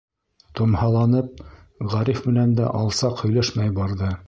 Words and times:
Томһаланып, 0.59 1.43
Ғариф 1.93 2.25
менән 2.31 2.57
дә 2.63 2.73
алсаҡ 2.83 3.25
һөйләшмәй 3.27 3.79
барҙы. 3.81 4.13